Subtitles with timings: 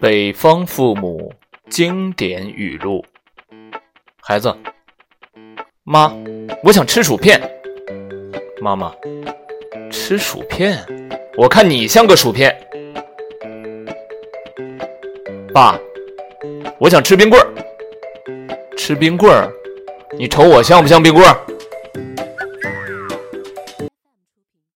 [0.00, 1.32] 北方父母
[1.70, 3.04] 经典语录。
[4.20, 4.56] 孩子
[5.84, 6.12] 妈
[6.62, 7.40] 我想吃薯片。
[8.60, 8.94] 妈妈
[9.90, 10.78] 吃薯片？
[11.36, 12.56] 我看你像个薯片。
[15.52, 15.78] 爸
[16.78, 17.48] 我想吃冰棍儿。
[18.76, 19.52] 吃冰棍儿
[20.18, 21.36] 你瞅我像不像冰棍儿？